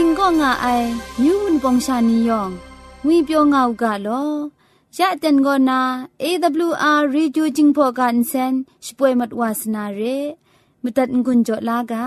[0.02, 0.66] ิงก็ง่าไอ
[1.22, 2.50] มิวนปองชานียอง
[3.04, 4.24] งุยเปียวง่าวกะลอ
[4.98, 5.80] ยะเต็นก็นา
[6.22, 8.54] AWR Reducing Program เซน
[8.84, 10.00] ช่วยมัดวาสนาเร
[10.82, 12.06] มตัดกุญจลากา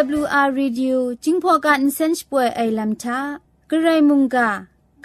[0.00, 3.20] AWR Radio จิงพอกันเซนช่วยไอลัมทา
[3.70, 4.50] กระไรมุงกา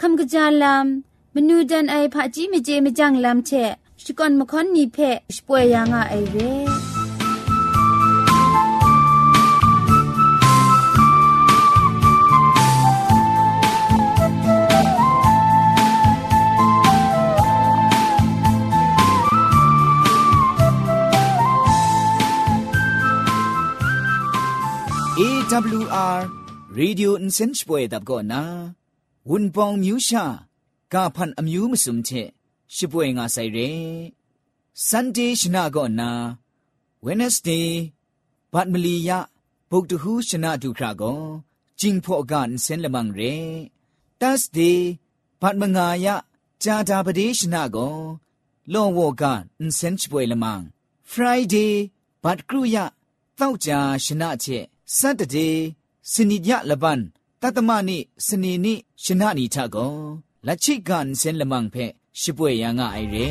[0.02, 0.86] คำกระจาลัม
[1.36, 3.52] มนูดันไอผาจีเมเจมจังลัมเช
[4.04, 4.98] สกอนมคอนนีเพ
[5.36, 6.95] ช่วยยางาไอเร่
[25.57, 26.19] AWR
[26.79, 28.43] Radio Insenchpoe dab go na
[29.29, 30.25] wun pong myu sha
[30.93, 32.23] ka phan amyu musum che
[32.75, 33.71] shipwe nga sai re
[34.89, 36.11] Sunday shna go na
[37.05, 37.69] Wednesday
[38.53, 39.19] bat mali ya
[39.71, 41.13] bok tu hu shna du kra go
[41.81, 43.35] jing pho ga insen lamang re
[44.21, 44.79] Thursday
[45.41, 46.15] bat manga ya
[46.63, 47.89] ja da pade shna go
[48.73, 50.65] lo wo ga insenchpoe lamang
[51.13, 51.73] Friday
[52.25, 52.85] bat kru ya
[53.41, 53.71] တောက်ကြ
[54.05, 55.49] ရှနာချက် စတတေ
[56.13, 57.01] စနိညလပန်
[57.43, 59.95] တတမနိစနေနိရှနာနီထကော
[60.47, 61.85] လက်ချိကန်စင်လမန်ဖဲ
[62.21, 63.29] ရှိပွေရငါအိုင်ရဲ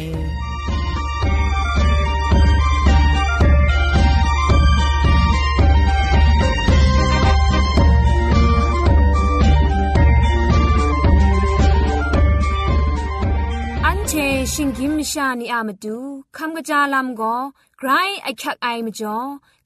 [14.57, 15.97] ชิงกิมชานีอามาดู
[16.38, 17.35] คำกระจาลำก็
[17.77, 17.89] ไกร
[18.23, 19.17] ไอคักไอมาจ่อ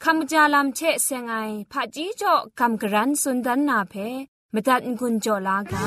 [0.04, 1.36] คำกระจาลำเชเซงไอ
[1.72, 3.94] ผาจีจ่อคำกระรันสุนดันนาเพ
[4.54, 5.84] มาตัดกุญจ่อลากา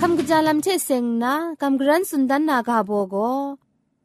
[0.00, 3.16] คำกระจาลำเชเซงนะคำกระรันสุนดันนากาโบโก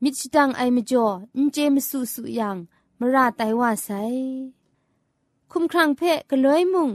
[0.04, 1.06] มิชตังไอมจ่อ
[1.38, 2.58] อินเจมสุสุยัง
[3.00, 3.90] มราไตว่าไซ
[5.52, 6.92] คุมครังเพะกะลอยมุง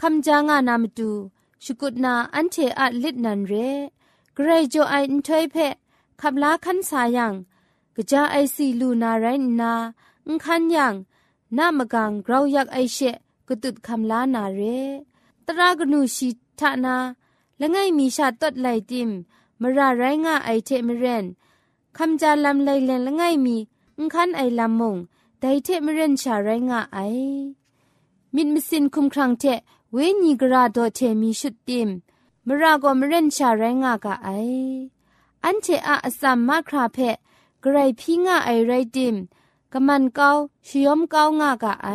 [0.00, 1.10] คำจางานามตู
[1.64, 3.52] ชุกุดนาอันเทอะลิดนันเร
[4.34, 5.74] เกรโจไออินทอยเพะ
[6.20, 7.34] ขับลาคันสายัง
[7.96, 9.26] กะจาไอซีลูนาไร
[9.60, 9.72] นา
[10.26, 10.94] อุคันยัง
[11.58, 13.16] นามกังเราอยากไอเชะ
[13.48, 14.60] กะตุดคำลานาเร
[15.46, 16.28] ตรากนูชี
[16.60, 16.96] ทานา
[17.60, 19.10] ละไงมีชาตดไลติม
[19.60, 21.24] มราไรงาไอเทมเรน
[21.96, 23.56] คำจาลำไลเลนละไงมี
[23.98, 24.96] อุคันไอลำมง
[25.40, 26.98] ไดเทมเรนชาไรงาไอ
[28.34, 29.44] มิดมิสินคุมครังเท
[29.96, 31.88] เวนีกราโดเทมีชุดติม
[32.46, 34.28] มรากอมเรนชาแรงากะไอ
[35.44, 37.16] อันเทอะอสัมมาคราเพะ
[37.64, 39.14] กรพี่งาไอไรติม
[39.72, 40.30] กะมันเกา
[40.66, 41.88] ชิยมเกางากะไอ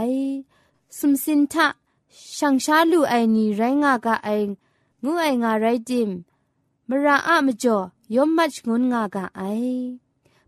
[0.98, 1.68] สุมสินทะ
[2.38, 4.30] ช่างชาลูไอนีไรงากะไอ
[5.04, 6.10] งูไองาไรติม
[6.88, 7.78] มราอะมจ่อ
[8.16, 9.42] ยมมัชงุนงากะไอ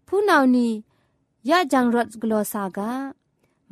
[0.08, 0.68] ผู้นานี
[1.50, 2.92] ยะจังรถกลอสากะ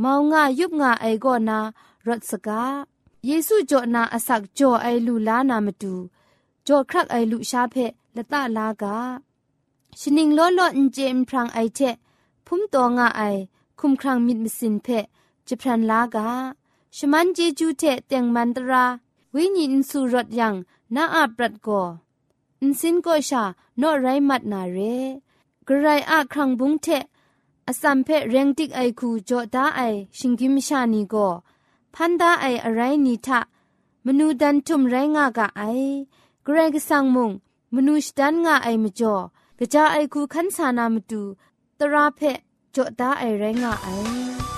[0.01, 1.59] มาวงายุบงาไอก็นา
[2.07, 2.63] รถสกา
[3.25, 5.93] เยစုကြောနာအစက်ကြောအိုင်လူလာနာမတူ
[6.65, 8.83] ကြောาရက်အိုင်လူရှားဖက်လတလာက
[9.99, 11.95] ရှင်နင်းလောလောအင်ဂျင်ဖရန်အိုင်ချက်
[12.45, 12.87] ဖုံတော
[13.79, 15.05] คุมครังมิดมิสินเพะ
[15.47, 16.29] จะพรันลากา
[16.95, 18.85] ชมันเจจูเทเตียงมันตรา
[19.35, 20.55] วิญญาณสุรดยัง
[20.95, 21.81] นาอาปรัดกอ
[22.61, 23.43] อินสินก็ชา
[23.79, 24.79] โนไรมัดนาเร
[25.67, 26.87] กระไรอาครังบุงเท
[27.67, 29.81] อสัมเพะเร่งติกไอคูจอดาไอ
[30.17, 31.15] ชิงกิมชานีก
[31.94, 33.40] พันดาไออะไรนิทะ
[34.06, 35.62] มนูดันทุมไรงากะไอ
[36.44, 37.30] เกรกสังมุง
[37.74, 39.14] มนูชดันงาไอมจ่อ
[39.58, 41.22] กะจาไอคูขันสานามตู
[41.78, 42.20] ตราเพ
[42.74, 44.57] จ่อตาไอไรงาไอ สุดร้ายพริ้ง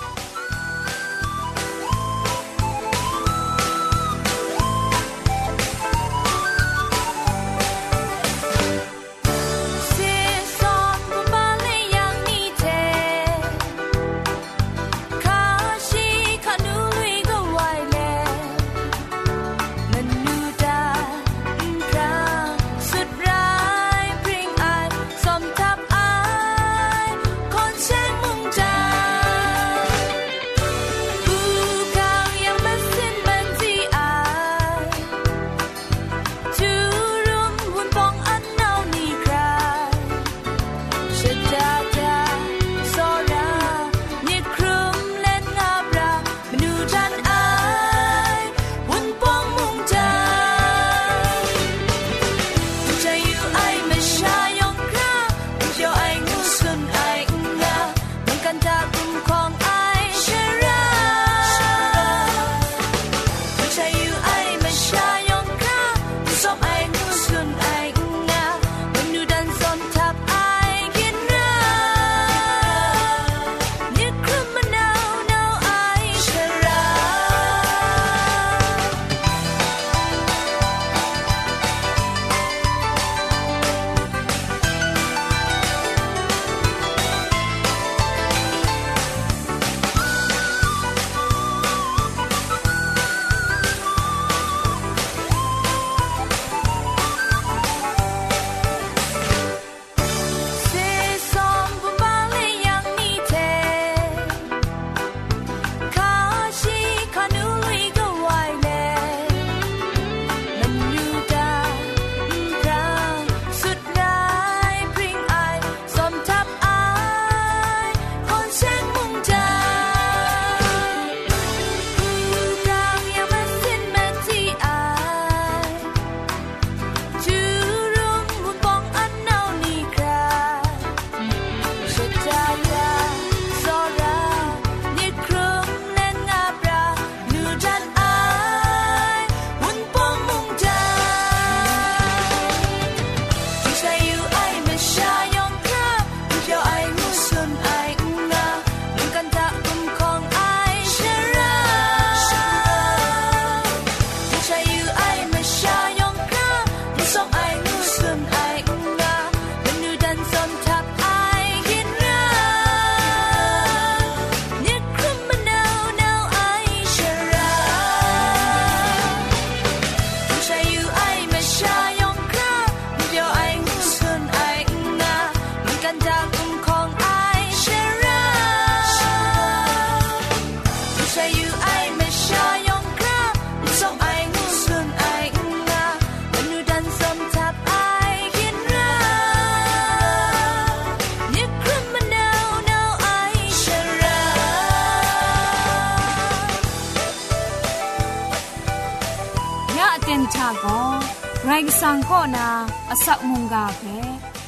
[201.54, 202.48] ไรกสังก็นา
[202.88, 203.82] อสักมุงกาเพ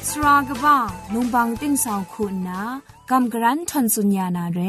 [0.07, 0.77] สรากบ้า
[1.13, 2.61] ลุงบังติ้งสองคุณนา
[3.11, 4.59] กำกรันทนสุญญานาเร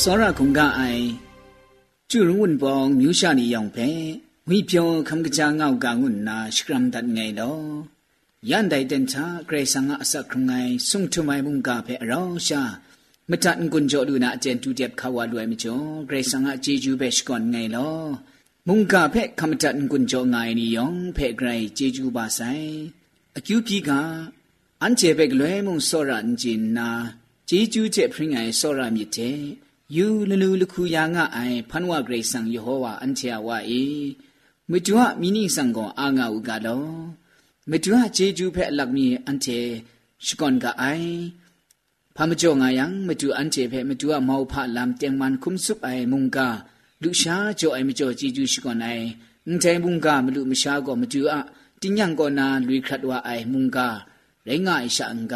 [0.00, 0.82] สาระคงกาไอ
[2.10, 3.76] จุรุวนปองมิวชานียองเพ
[4.48, 7.54] มิเปียวคำกระจางเงากางุนนาสกรัมดัดไงดอ
[8.50, 10.52] ยันไดเดนชาเกรซังอาศักครุงไง
[10.88, 12.62] สุงทุไมมุงกาเพอรองชา
[13.30, 17.90] มตันกุญจดูนาเจนตูเดียบขาวาลวยมิจงเกรซังอาจีจูเบชก่อนไงลอ
[18.68, 22.40] มุงกาเพคำตันกุญจงไงนิยองเพไกรจีจูบาไซ
[23.34, 24.00] อคิวพีกา
[24.82, 26.88] อันเจเบกลวยมุงโซรันจินนา
[27.48, 29.16] จีจูเจพริงไงโซรามิเต
[29.96, 31.38] ยูลูลูลคูยางะไอ
[31.70, 33.84] พันวาเกรซังยโฮวาอันเชียวาอี
[34.70, 36.80] มิจวะมินิสังกออางาอุกาลอ
[37.70, 39.60] မတူဟာဂျေဂျူဖဲအလက်မီအန်တေ
[40.24, 41.14] ရှကွန်ကအိုင်
[42.16, 46.38] ဖာမကြောငါယံမတူအန်တေဖဲမတူဟာမောဖလမ်တຽງမန်ခုမ်ဆုပ်အိုင်မုန်က
[47.02, 49.06] လူရှာကြောအိုင်မကြောဂျေဂျူရှကွန်အိုင်
[49.46, 51.36] အန်တေမုန်ကမလူမရှာကောမတူအ
[51.80, 53.78] တင်းညံကောနာလူခတ်ဝအိုင်မုန်က
[54.48, 55.34] ရဲငါအိရှာအန်က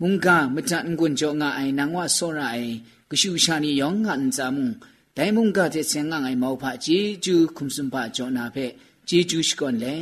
[0.00, 2.72] မုန်ကမတန်ကွန်ကြောငါအိုင်နန်ဝဆောရအိုင်
[3.10, 4.72] ကရှူရှာနီယောငါအန်ဇာမုန်
[5.16, 8.66] ဒိုင်မုန်ကတဲ့ဆင်ငါငိုင်မောဖဂျေဂျူခုမ်စွန်ပါကြောနာဖဲ
[9.08, 9.96] ဂျေဂျူရှကွန်လေ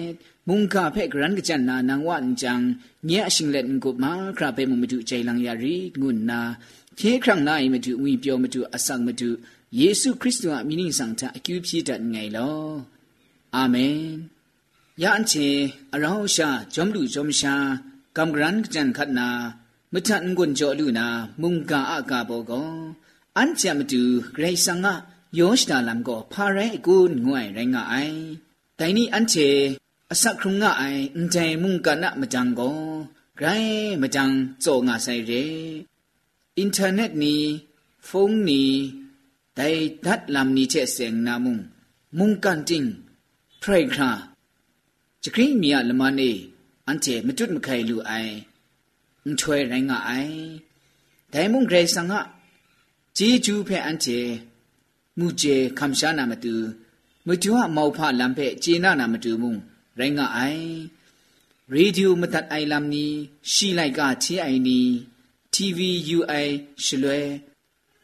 [0.49, 2.61] မုန်ကဖဲဂရန်ကချန်နာနန်ဝန်ဂျန်
[3.09, 6.41] ညေအရှင်လက်ငုမာခရာပဲမမတူဂျေလန်ယာရီငုနာ
[6.99, 9.29] ခေခရန့်နိုင်မတူဝီပြောမတူအဆန်မတူ
[9.79, 12.65] ယေရှုခရစ်တုအမိနိဆောင်တာအကျူပြည့်တတ်ငိုင်လော
[13.55, 14.01] အာမင်
[15.03, 15.49] ယန်ချေ
[15.95, 17.55] အရောင်းရှာဂျုံလူဂျုံရှာ
[18.17, 19.29] ကမ်ဂရန်ကချန်ခတ်နာ
[19.93, 21.07] မထန်ကွန်ကြောလူနာ
[21.41, 22.73] မုန်ကအကဘောကော
[23.37, 24.03] အန်ချမတူ
[24.37, 24.95] ဂရိဆန်ငါ
[25.39, 26.97] ယောရှတာလမ်ကိုဖာရဲအကူ
[27.27, 28.19] ငွိုင်ရိုင်းငါအိုင်
[28.79, 29.51] တိုင်နီအန်ချေ
[30.13, 32.77] အစခရုံငါအိုင်အန်တိုင်မုန်ကနမတန်ကို
[33.39, 34.33] ဂရိုင်းမတန်
[34.65, 35.45] ဇောငါဆိုင်ရဲ
[36.59, 37.35] အင်တာနက်နီ
[38.09, 38.63] ဖုန်းနီ
[39.59, 41.63] တိုင်ဒတ်လမ်နီချေစ ेंग နာမုန်
[42.19, 42.91] မုန်ကန်တင်း
[43.63, 44.11] ဖရိုက်ခရာ
[45.23, 46.31] ချခရင်မီယလမနေ
[46.87, 48.35] အန်ချေမတွတ်မခိုင်လူအိုင်
[49.25, 50.37] အန်ထွဲရိုင်းငါအိုင်
[51.33, 52.21] ဒိုင်မုန်ဂရိဆန်ငါ
[53.17, 54.19] ဂျေဂျူဖဲအန်ချေ
[55.19, 56.55] မူကျေခမ်ရှာနာမတူ
[57.27, 59.55] မတူအမောဖလမ်ဖဲဂျေနာနာမတူမုံ
[59.99, 60.65] ရိုင်းကအိုင်
[61.73, 63.07] ရေဒီယိုမတတ်အိုင်လမ်နီ
[63.53, 64.81] ရှိလိုက်ကချီအိုင်နီ
[65.55, 66.47] TVUI
[66.85, 67.21] ရှလွဲ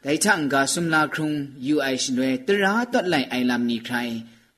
[0.05, 1.31] ဒိုင်ထန်ကဆုမလာခုံ
[1.75, 4.15] UI ရှလွဲတရာတတ်လိုက်အိုင်လမ်နီခိုင်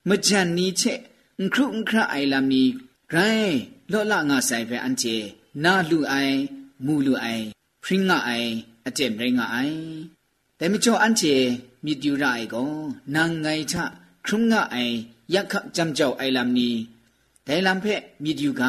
[0.09, 1.01] မကြန်နီချက်
[1.41, 2.63] အခုအခအိုင်လမ်နီ
[3.11, 3.59] ဂရိုင်း
[3.93, 5.17] လော့လာငါဆိုင်ဖဲအန်ချေ
[5.65, 6.37] နာလူအိုင်
[6.87, 7.45] မူလူအိုင်
[7.85, 8.51] ဖရင်ငါအိုင်
[8.87, 9.79] အတဲ့မရင်ငါအိုင်
[10.59, 11.35] တဲမချောအန်ချေ
[11.85, 12.71] မြစ်တူရအိုင်ကော
[13.15, 13.75] နာငိုင်ချ
[14.27, 14.95] ခရုံငါအိုင်
[15.35, 16.71] ယက်ခပ်ကြမ်ကြောက်အိုင်လမ်နီ
[17.47, 18.63] ဒိုင်လံဖက်မြည်ဒီက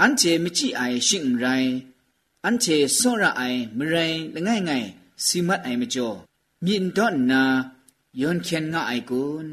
[0.00, 1.74] အန်ချေမကြည့်အိုင်ရှင့်ရိုင်း
[2.44, 4.86] အန်ချေစောရအိုင်မရိုင်းလငယ်ငယ်
[5.24, 6.16] စီမတ်အိုင်မကျော်
[6.64, 7.42] မြင့်တော့နာ
[8.20, 9.50] ယွန်ချန်ငါအိုင်ကွန်း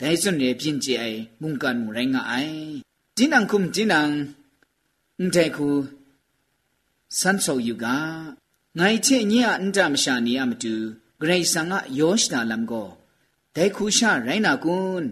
[0.00, 2.62] ဒိုင်စွန်ရဲ့ပြင်းကြိုင်မုန်ကန်မူရိုင်းငါအိုင်
[3.16, 4.00] တင်းနံခုမ်တင်းနံ
[5.18, 5.68] အန်တဲခု
[7.18, 7.86] စန်ဆောယူက
[8.78, 10.74] ငိုင်ချေညအန်တမရှာနေရမတူ
[11.20, 12.88] ဂရိတ်ဆန်ကယောရှနာလမ်ကို
[13.54, 15.08] ဒိုင်ခုရှာရိုင်းနာကွန်း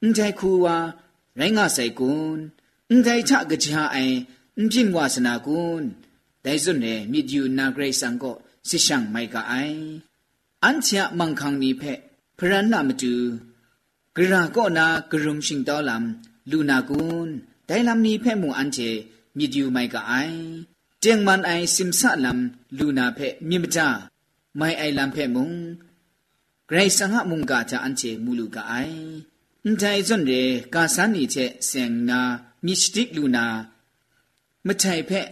[0.00, 0.76] အန်တဲခုဝါ
[1.39, 2.41] ရိုင်းငါဆိုင်ကွန်း
[2.89, 4.15] အန်တိုင်ချကကြအိုင်
[4.57, 5.85] အန်ပြင်းဝါစနာကွန်း
[6.45, 8.35] ဒိုင်စွန်နေမြစ်ယူနာဂရိဆန်ကို
[8.69, 9.79] စစ်ရှန်မိုက်ကအိုင်
[10.63, 11.99] အန်ချာမန်ခန်းနီဖက်
[12.37, 13.13] ဖရန်နာမတူ
[14.15, 16.05] ဂရာကောနာဂရုံရှင်တော်လမ်
[16.51, 17.31] လူနာကွန်း
[17.69, 18.89] ဒိုင်လမ်နီဖက်မူအန်ချေ
[19.37, 20.37] မြစ်ယူမိုက်ကအိုင်
[21.01, 23.87] เจียงมันไอซิมซะลำลูนาเพมิมจา
[24.57, 25.51] ไม่ไอลำเพมุง
[26.67, 28.73] ไกรสังหมุงกาจะอันเจมูลูกาไอ
[29.68, 30.42] န်တိုင်းစွန်ရေ
[30.74, 32.20] ကာဆန်နီချက်ဆင်နာ
[32.64, 33.46] မစ္စတစ်လူနာ
[34.66, 35.28] မထိုင်ဖက်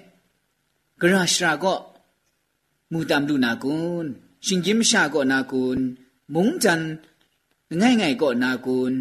[1.01, 1.79] ဂရရှရာကော
[2.93, 4.07] မူတမ်လူနာကွန်
[4.47, 5.81] ရှင်ဂျင်ရှာကောနာကွန်
[6.35, 6.83] မုံဂျန်
[7.81, 8.95] ငိုင်ငိုင်ကောနာကွန်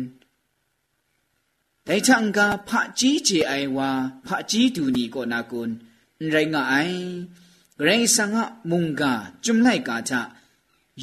[1.88, 3.90] တိုင်ချန်ကဖာကြီးဂျေအိုင်ဝါ
[4.26, 5.72] ဖာကြီးတူနီကောနာကွန်
[6.34, 7.00] ရိုင်းငါအိုင်
[7.86, 9.04] ရိုင်းဆန်ငါမုံက
[9.44, 10.14] ဂျုံလိုက်ကာချ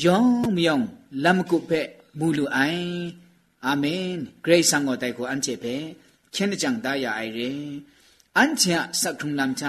[0.02, 0.85] ယောင်မြောင်
[1.25, 3.25] လမ်ကုဖက်မူလူအိုင်
[3.66, 4.08] အာမင်
[4.44, 5.76] ဂရိတ်ဆန်ကိုတိုက်ကိုအန်ချေဖဲ
[6.35, 7.50] ချင်းကြံတာရအိုင်ရေ
[8.37, 9.64] အန်ချာစက်ထုံလမ်ချ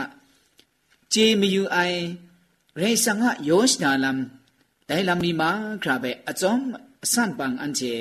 [1.13, 1.99] ဂျေမယူအိုင်
[2.81, 4.19] ရိတ်ဆန်ငါယောရှနာလမ်
[4.89, 5.51] ဒိုင်လမ်မီမာ
[5.83, 6.53] ခရာဘဲအစုံ
[7.03, 7.93] အဆန်ပန်အန်ချေ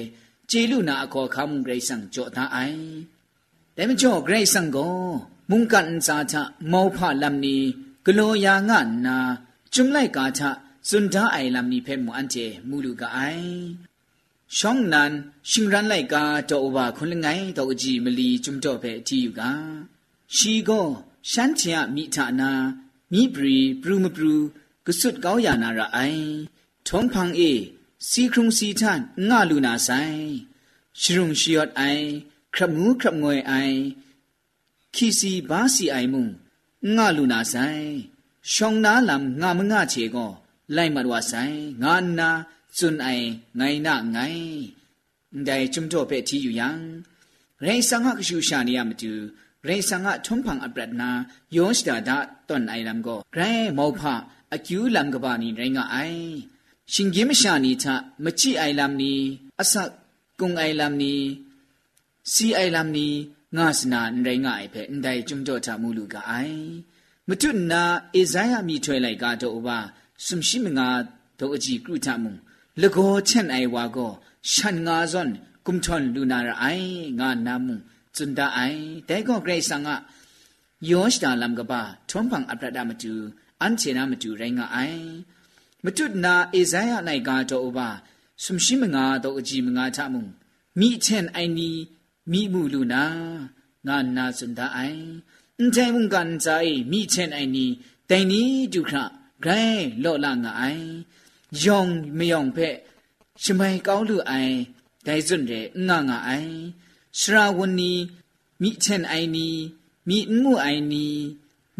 [0.50, 2.80] ဂျေလူနာအခေါ်ခမ်ဂရိတ်ဆန်ကြောတာအိုင်
[14.58, 15.12] ช่องนั้น
[15.50, 17.26] ชิงรันไลกาจอว่าคนละไง
[17.56, 19.52] ตอจีมลีจุมจอเปที่อยู่กา
[20.36, 20.82] ชีก็
[21.30, 22.50] ฉันเชียมีฐานา
[23.12, 24.34] มีปรีปรูมปรู
[24.86, 25.98] กสุดเกาอย่านาระไอ
[26.86, 27.42] ทองพังเอ
[28.08, 29.90] สีครุงสีท่านง่าลูนาไซ
[31.00, 31.82] ชรุงชิยอดไอ
[32.54, 33.54] ครับงูครับงวยไอ
[34.94, 36.26] คีซีบาสีไอมุง
[36.96, 37.54] ง่าลูนาไซ
[38.52, 40.26] ช่องนาลำง่ามง่าเชก็
[40.74, 41.32] ไล่มาดว่าไซ
[41.82, 42.30] งานนา
[42.78, 43.26] စွန်အိုင်
[43.60, 44.46] ငိုင်နာငိုင်
[45.48, 46.68] ဒိုင်ချုံတော့ပဲတီယူယံ
[47.64, 49.12] ရေဆန်ငါကရှူရှာနေရမတူ
[49.66, 51.10] ရေဆန်ငါထုံဖန်အပရဒနာ
[51.56, 52.10] ယောစတာဒ
[52.48, 54.00] တွန်အိုင်ရမ်ကိုဂရဲမောဖ
[54.54, 56.26] အကျူလံကပါနီရိုင်းကအိုင်
[56.92, 57.86] ရှင်ကြီးမရှာနီချ
[58.24, 59.14] မချိအိုင်လမ်နီ
[59.60, 59.90] အဆတ်
[60.40, 61.14] ကုံအိုင်လမ်နီ
[62.32, 63.08] စီအိုင်လမ်နီ
[63.56, 66.60] ငါစနာရိုင်းကအိုင်ပဲဒိုင်ချုံတော့တာမူလူကအိုင်
[67.28, 67.82] မတုနာ
[68.20, 69.78] ဧဇိုင်းယမိထွဲလိုက်ကတော့ဘာ
[70.24, 70.88] စွမ်ရှိမငါ
[71.38, 72.32] တို့အကြည့်ကုထမှု
[72.82, 74.12] လကောချန်အိုင်ဝါကို
[74.52, 75.30] ရှန်ငါဇွန်
[75.66, 76.88] ကုမ်ချွန်လူနာရအိုင်
[77.20, 77.76] ငါနာမုံ
[78.16, 79.94] ဇွန်ဒအိုင်တဲကောဂရိတ်ဆန်ငါ
[80.90, 83.12] ယောရှ်ဒါလမ်ကပါထွန်ဖန်အပရဒမတူ
[83.60, 85.06] အန်ချေနာမတူရိုင်းငါအိုင်
[85.84, 87.88] မတုနာအေဇိုင်းယနိုင်ကတော့ဘာ
[88.44, 90.24] ဆွမ်ရှိမငါတော့အကြည့်မငါထမုံ
[90.80, 91.70] မိချန်အိုင်နီ
[92.30, 93.04] မိမှုလူနာ
[93.86, 95.02] ငါနာစွန်ဒအိုင်
[95.58, 97.66] အန်တိုင်မုန်ကန်ဇိုင်မိချန်အိုင်နီ
[98.10, 98.42] တိုင်နီ
[98.74, 98.96] ဒုခဂ
[99.44, 100.86] ရိုင်းလော့လာငါအိုင်
[101.62, 102.76] ယောင်မယောင်ဖက်
[103.42, 104.56] ရှမိုင်ကောင်းလူအိုင်
[105.06, 106.54] ဒိုင်စွန်တဲ့ငါငါအိုင်
[107.18, 107.92] ရှရာဝနီ
[108.62, 109.48] မိချင်အိုင်နီ
[110.08, 111.06] မိမှုအိုင်နီ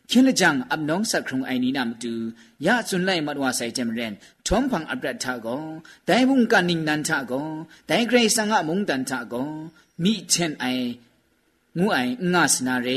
[0.08, 2.12] เคียนละจังอับน้องสักครุงไอนี้นำตู
[2.66, 4.12] ยาสุนไลมัดว่าใส่เจมเรน
[4.46, 5.46] ทอมพังอับรัดทาโก
[6.06, 7.32] แต่บุงกันนิงนันทาโก
[7.86, 9.34] แต่เกรซังอะมุงดันทาโก
[10.02, 10.66] มีเช่นไอ
[11.78, 11.98] งูไอ
[12.32, 12.88] งาสนาเร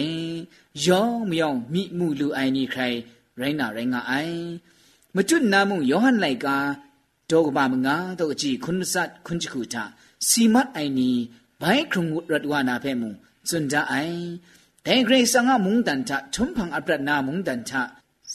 [0.86, 2.98] ယောမြောင်မိမှုလူအိုင်နီခိုင်
[3.40, 4.38] ရိုင်းနာရိုင်းငါအိုင်
[5.16, 6.58] မကျွတ်နာမှုယောဟန်လိုက်ကာ
[7.31, 9.85] တောကဘာမငါတော့အကြည့်ခွန်းစတ်ခွန်းချခုတာ
[10.29, 11.11] စီမတ်အိုင်နီ
[11.61, 13.13] ဘိုင်ခုံရတ်ဝါနာဖဲမုံ
[13.49, 14.21] စွန်ဒအိုင်
[14.87, 17.83] ဒဲဂရိတ်ဆန်ငါမုန်တန်တာထုံဖန်အပရနာမုန်တန်တာ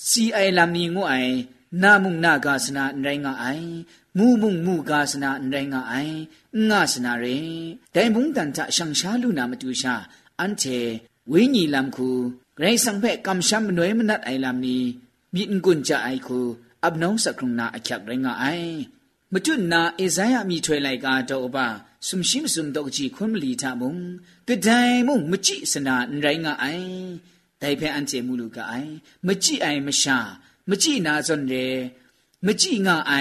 [0.08, 1.36] စီအိုင်လာမီငိုအိုင်
[1.84, 3.70] နာမုန်နာကာစနာနိုင်ငါအိုင်
[4.18, 6.18] မူမုန်မူကာစနာနိုင်ငါအိုင်
[6.70, 7.58] ငါစနာရင်
[7.96, 9.94] ဒဲမုန်တန်တာရှန်ရှာလူနာမတူရှာ
[10.40, 10.80] အန်တေ
[11.32, 12.10] ဝိညာဉ်လမ်ခု
[12.58, 14.78] ဂရိတ်ဆန်ဖဲကမ်ရှမ်နွေမနတ်အိုင်လာမီ
[15.34, 16.40] မြင့်ကွန်ကြအိုင်ခု
[16.83, 18.47] อคูอับน้องสักครุงนาอคักไรงาไอ
[19.33, 21.67] มจุนนาเอซายามีถวยไลกาโตอบา
[22.07, 23.97] สุมชิมสุมตกจีคุมลีทามุง
[24.49, 24.69] กระได
[25.07, 26.67] มุงมจิสนาไรงาไอ
[27.59, 28.75] แต่เพออันเจมูลูกาไอ
[29.27, 30.19] มจิไอมชา
[30.69, 31.55] มจินาซอนเร
[32.47, 33.13] มจิงาไอ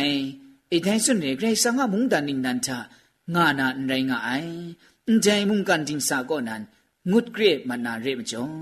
[0.69, 2.77] ไอไทสุนเรไกรสังะมุงดานิงนันทา
[3.35, 4.31] งานาไรงาไอ
[5.07, 6.63] အန်တိုင်မုန်ကန်တင်စာကောနန်
[7.11, 8.55] ငုတ်ဂရေမနာရေမကျော်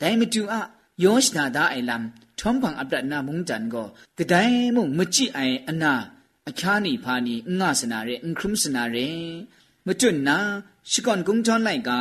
[0.00, 0.54] ဒိုင်မတူအ
[1.03, 2.03] ယောရှနာဒါအိုင်လမ်
[2.39, 3.87] ထုံပံအပဒနာမုန်တန်ကို
[4.17, 5.93] ကဒိုင်မုမကြည့်အိုင်အနာ
[6.49, 9.07] အခါနီဖာနီငါစနာရဲအင်ခရုမစနာရဲ
[9.85, 10.37] မတွတ်နာ
[10.91, 11.91] ရှီကွန်ကုံချွန်လိုက်က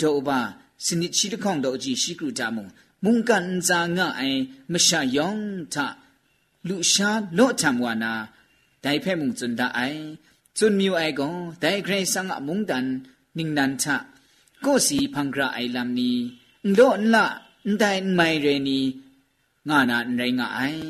[0.00, 0.40] ဒိုဘာ
[0.86, 2.66] စနိချီတခေါန်တော့အကြည့်ရှိကရတာမုံ
[3.04, 4.40] မုန်ကန်ဇာငါအိုင်
[4.72, 5.42] မရှာယောင်
[5.74, 5.76] ထ
[6.68, 8.12] လူရှာလော့ထံဝါနာ
[8.84, 10.02] ဒိုင်ဖဲမုန်ဇွန်ဒါအိုင်
[10.58, 12.86] ဇွန်မြူအိုင်ကောဒိုင်ဂရေဆန်အမုန်တန်
[13.36, 13.84] နင်းနန်ထ
[14.64, 16.10] ကိုစီဖန်ဂရာအိုင်လမ်နီ
[16.78, 17.24] ဒိုန်လာ
[17.82, 18.80] တိုင်မိုင်ရနီ
[19.68, 20.82] ငါနာနိုင်ငါအိုင်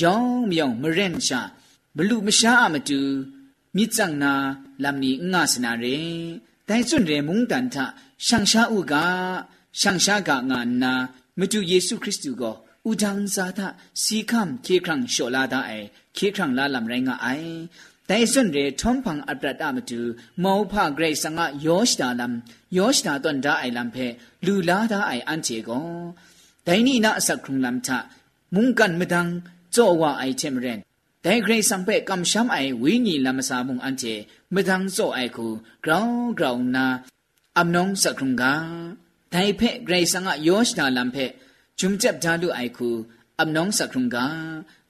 [0.00, 1.40] ယောင်းမြောင်းမရင်ရှာ
[1.96, 3.00] ဘလူမရှာအမတူ
[3.76, 4.32] မြစ်ချန်နာ
[4.82, 5.98] လမ်နီငါစနာရေ
[6.68, 7.76] တိုင်စွန်ရေမုန်တန်ထ
[8.26, 8.94] ရှန်ရှာဥက
[9.80, 10.92] ရှန်ရှာကငါနာ
[11.38, 12.56] မတူယေရှုခရစ်သူကို
[12.90, 13.60] ဥဒန်းစာသ
[14.02, 17.54] စီကမ်ခေခရံရှောလာဒအိုင်ခေခရံလာလမ်ရိုင်းငါအိုင်
[18.10, 20.00] တိုင်စွန်ရေထုံဖန်အပရတမတူ
[20.42, 22.34] မောဖဂရိတ်စငါယောရှတာလမ်
[22.76, 24.06] ယောရှတာတွန်ဒါအိုင်လမ်ဖဲ
[24.46, 25.86] လူလာဒါအိုင်အန်ချေကော
[26.66, 27.90] ဒိုင်နီနာအစခုံလမ်ချ
[28.54, 29.32] မုန်ကန်မဒန်း
[29.74, 30.80] ဇောဝအိုင်ချေမရန်
[31.24, 34.14] ဒိုင်ဂရိတ်စံဖဲကမ်ရှမ်အိုင်ဝီညီလမ်ဆာမုန်အန်ချေ
[34.54, 35.46] မဒန်းဇောအိုင်ခု
[35.84, 36.86] ဂရောင်းဂရောင်းနာ
[37.58, 38.44] အမနုံစခုံက
[39.32, 41.26] ဒိုင်ဖဲဂရိတ်စငါယောရှတာလမ်ဖဲ
[41.78, 42.88] ဂျုံချက်ဒါလူအိုင်ခု
[43.40, 44.16] အမနုံစခုံက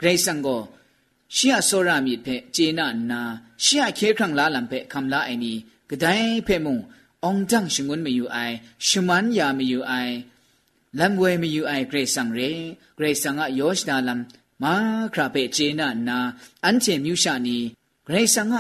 [0.01, 0.61] ဂရိတ်စံကို
[1.35, 3.21] ရှီယဆောရမီဖက်ဂျေနာနာ
[3.65, 5.53] ရှီယခေခန့်လာလံဖက်ခမ်လာအိုင်နီ
[5.89, 6.77] ဂဒိုင်ဖက်မုံ
[7.25, 8.55] အောင်တန့်ရှင်ငွန်းမယူအိုင်
[8.87, 10.15] ရှမန်ယာမယူအိုင်
[10.99, 12.51] လမ်ဝဲမယူအိုင်ဂရေဆန်ရေ
[12.99, 14.21] ဂရေဆန်ကယောရှနာလမ်
[14.63, 14.75] မာ
[15.13, 16.19] ခရာဖက်ဂျေနာနာ
[16.65, 17.57] အန်ချေမြူရှာနီ
[18.07, 18.55] ဂရေဆန်က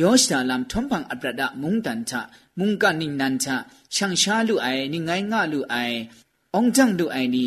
[0.00, 2.12] ယောရှနာလမ်ထုံပန်အပရဒမုန်တန်ချ
[2.58, 3.46] မုန်ကနိနန်ချ
[3.94, 5.98] ရှန်ရှာလူအိုင်နိငိုင်းငါလူအိုင်
[6.54, 7.46] အောင်တန့်လူအိုင်နီ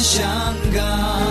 [0.00, 1.27] 香港。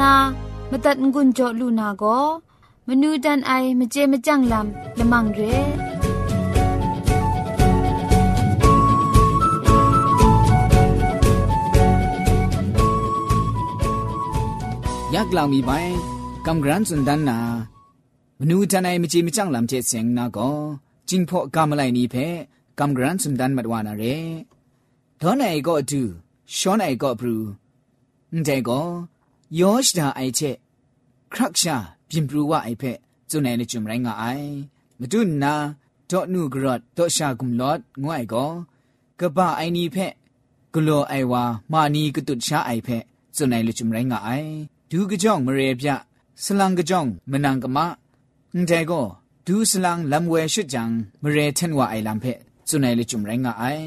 [0.00, 0.12] นา
[0.70, 2.16] มาตัดงุนจอลูนาก็
[2.88, 5.40] มนูดันไอมเจมจังลำละมังเร
[15.14, 15.70] ยักลามีไป
[16.46, 17.38] กำกรันสุนดันนา
[18.38, 20.50] มนูดันไอมเจมจังลำเจเสียงนาก็
[21.08, 22.16] จิงพอกำไลนี้เพ
[22.78, 24.04] กำกรันสุนดันมัดวานาเร
[25.20, 26.02] ดอนไอก็ดู
[26.56, 27.36] ช้อนไอก็ปรู
[28.32, 28.80] นั่นใจก็
[29.60, 30.56] ယောရှဒါအိုက်ချက်
[31.32, 31.76] ခရက်ရှာ
[32.08, 32.98] ပြင်ပရူဝအိုက်ဖက်
[33.30, 34.50] ဇုန်နယ်ချုံရိုင်းငါအိုင်
[35.00, 35.54] မဒုနာ
[36.10, 38.50] ဒေါနုဂရတ်ဒေါရှာကုမ်လော့ငွိုင်ကော
[39.20, 40.12] ကပအိုင်နီဖက်
[40.72, 43.02] ဂလောအိုင်ဝါမာနီကတုရှာအိုင်ဖက်
[43.36, 44.50] ဇုန်နယ်ချုံရိုင်းငါအိုင်
[44.90, 45.88] ဒူးကကြောင်မရေပြ
[46.44, 47.78] စလန်ကကြောင်မနန်ကမ
[48.52, 49.06] အန်တဲကို
[49.46, 50.90] ဒူးစလန်လမ်ဝဲရှစ်ဂျန်
[51.22, 53.86] မရေထန်ဝအိုင်လမ်ဖက်ဇုန်နယ်ချုံရိုင်းငါအိုင်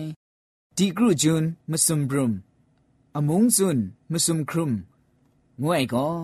[0.77, 2.35] ဒီဂရုဂျွန်းမစုံဘရုမ်
[3.17, 4.75] အမုံဇွန်းမစုံခရုမ်
[5.62, 6.14] ငွေကော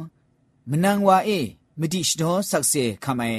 [0.71, 1.41] မနန်ဝါအေ
[1.81, 3.31] မတိရှတော်ဆက်စေခမဲ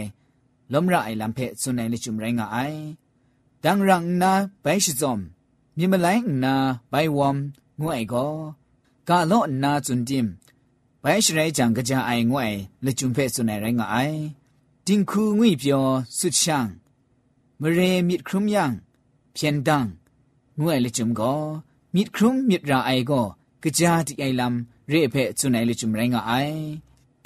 [0.71, 2.79] လမရအိုင်လမ်ဖဲစွန်နိုင်လေချုံရိုင်းငါအိုင်
[3.63, 5.13] ဒန်ရန်နာဘိုင်ရှိဇုံ
[5.77, 6.53] မြမလိုင်းနာ
[6.91, 7.37] ဘိုင်ဝမ်
[7.81, 8.33] ငွေကော
[9.07, 10.27] ကာလော့နာဇွန်တင်
[11.03, 12.47] ဘိုင်ရှိရဲကြံကြအိုင်ငွေ
[12.85, 14.19] လေချုံဖဲစွန်နိုင်ရိုင်းငါအိုင်
[14.87, 15.85] တင်ခုငွေပြော
[16.17, 16.67] ဆွချန်
[17.61, 18.65] မရေမြစ်ခရုံယံ
[19.35, 19.87] ဖြန်ဒန်
[20.59, 21.41] ငွေလေချုံကောင
[21.95, 23.21] มิดครุมมิดราไอก็
[23.63, 26.60] กะจาติไอลำ ရေဖဲကျွနိုင်လေကျွမရိုင်းကအိုင်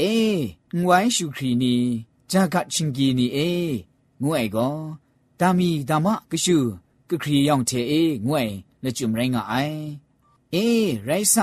[0.01, 0.15] အေ
[0.81, 1.75] ငွိုင်းရှုခရီနီ
[2.31, 3.51] ဂျာကချင်းကီနီအေ
[4.23, 4.77] ငွေကော
[5.41, 6.59] တာမီတာမကရှု
[7.09, 8.43] ကခရီယောင်တဲ့အေငွေ
[8.85, 9.81] လေကျွမရိုင်းကအိုင်
[10.55, 10.67] အေ
[11.09, 11.37] ရိုက်ဆ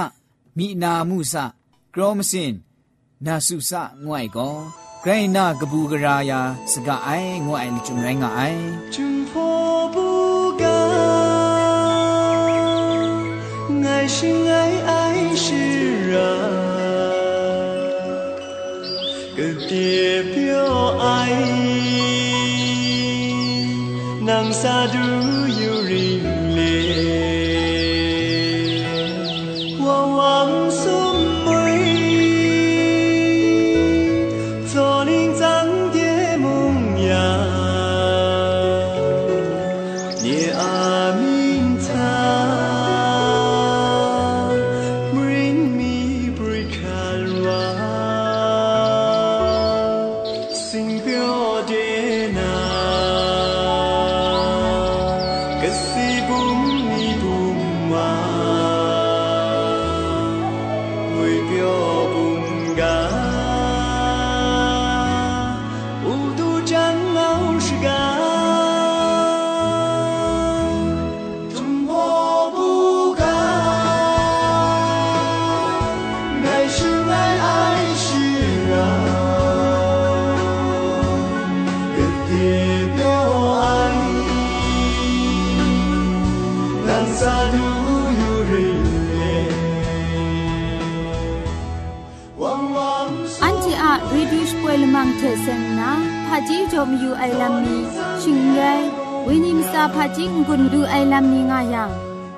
[0.57, 1.33] မိနာမှုဆ
[1.93, 2.51] ကရောမစင်
[3.25, 3.71] နာစုဆ
[4.05, 4.55] ငွေကော
[5.03, 6.39] ဂရိုင်းနာကပူကရာယာ
[6.71, 8.61] စကအိုင်ငွေအိုင်လေကျွမရိုင်းကအိုင်
[8.93, 11.16] ကျွမ်ဖို့ဘူးကာ
[14.07, 15.53] 心爱爱是
[16.15, 16.19] 啊
[19.35, 21.29] ai, 表爱，
[24.21, 24.97] 南萨都
[25.61, 26.46] 有 là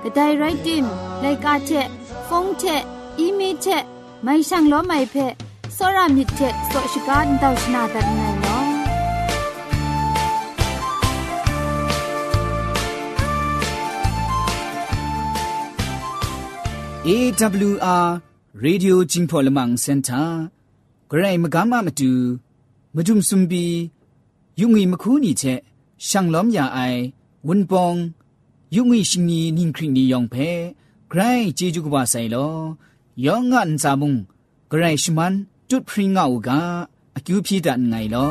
[0.09, 0.85] กระไดไรติม
[1.21, 1.71] ไลกาเท
[2.29, 2.63] ฟงเท
[3.19, 3.65] อีเมเท
[4.23, 5.33] ไม่ช่างล้อไม่เพะ
[5.77, 6.39] สรามิเท
[6.71, 8.63] สวชิการดาวชนาตัดไงเนาะ
[17.03, 17.09] เอ
[17.71, 18.13] วอาร์
[18.59, 20.43] เรดิโอจิงพอลมังเซ็นเตอร์
[21.09, 22.13] ไกรมกามามาดู
[22.95, 23.65] มาจุมซุมบี
[24.59, 25.43] ยุงอีมคูนี่เท
[26.07, 26.79] ช่างล้อมยาไอ
[27.47, 27.95] วุนปอง
[28.75, 30.35] ยุงอิชิงนีนิ่งครินียองเพ
[31.09, 31.21] ใคร
[31.57, 32.35] จีจุกบาไซโล
[33.25, 34.13] ยองงันซามุง
[34.69, 35.33] ใครชมัน
[35.69, 36.61] จุดพริ้งเอากา
[37.25, 38.27] คิวพีดันไงลอ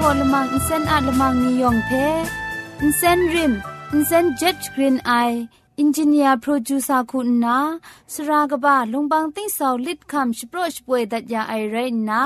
[0.00, 1.90] พอลมังอินเซนอาลมังนิยองเพ
[2.80, 3.52] อินเซนริม
[3.92, 5.12] อินเซนเจ็ดกรีนไอ
[5.80, 7.58] อินจิเนียร์โปรดิวซาคุณนา
[8.12, 12.22] สรากบะลงบางติ้งสาวลิดคำสโปรชป่วยดัดยาไอไรนนา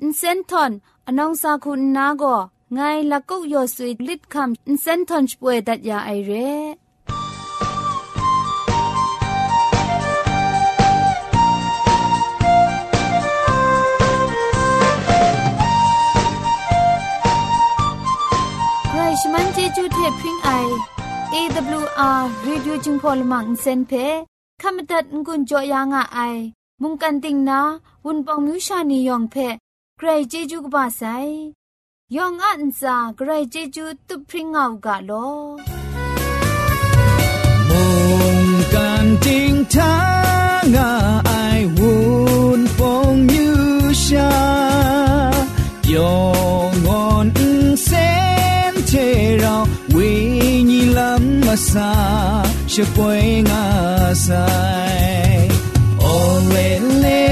[0.00, 0.72] อินเซนทอน
[1.06, 2.36] อนองซาคุณนาก็
[2.74, 6.32] ไงละกุกยอสุยลิดคำอินเซนทอนป่วยดัดยาไอเร
[18.88, 20.50] ใครชมันเจจูเทพริงไอ
[21.38, 23.92] AWR Radio จึงพอลมังเซนเพ
[24.62, 26.36] ขมตัดงุนจอยางอ้าย
[26.82, 27.60] มุงกันติงนา
[28.04, 29.34] วุนปองมิวชานียองเพ
[29.96, 31.02] ใครเจจูกบาไซ
[32.16, 35.12] ยองอันซาใครเจจูตุพริ้งเอากาโล
[37.68, 37.82] มุ
[38.36, 38.38] ง
[38.72, 39.94] กันติงทา
[40.62, 41.05] งอ้า
[51.56, 51.88] asa,
[52.68, 55.48] she poing asai.
[56.12, 57.22] Olele,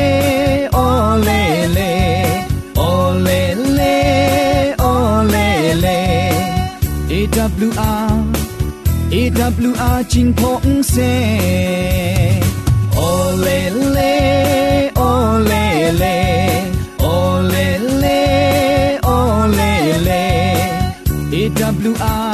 [0.84, 1.92] olele,
[2.88, 3.96] olele,
[4.92, 6.00] olele.
[7.18, 8.12] EWR,
[9.20, 11.12] EWR Jing Pong Se.
[13.08, 14.14] Olele,
[15.08, 16.16] olele,
[17.12, 18.20] olele,
[19.16, 20.24] olele.
[21.40, 22.33] EWR.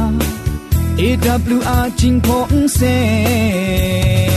[1.31, 4.30] W R 金鹏飞。